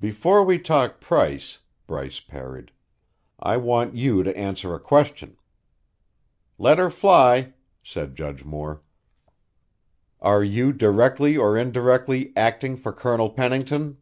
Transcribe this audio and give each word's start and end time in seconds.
"Before 0.00 0.44
we 0.44 0.58
talk 0.58 1.00
price," 1.00 1.60
Bryce 1.86 2.20
parried, 2.20 2.72
"I 3.38 3.56
want 3.56 3.96
you 3.96 4.22
to 4.22 4.36
answer 4.36 4.74
a 4.74 4.78
question." 4.78 5.38
"Let 6.58 6.76
her 6.76 6.90
fly," 6.90 7.54
said 7.82 8.14
Judge 8.14 8.44
Moore. 8.44 8.82
"Are 10.20 10.44
you, 10.44 10.74
directly 10.74 11.38
or 11.38 11.56
indirectly, 11.56 12.34
acting 12.36 12.76
for 12.76 12.92
Colonel 12.92 13.30
Pennington?" 13.30 13.96